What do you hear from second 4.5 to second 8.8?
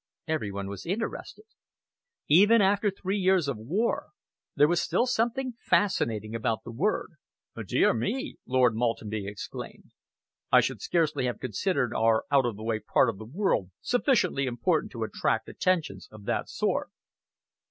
there was still something fascinating about the word. "Dear me!" Lord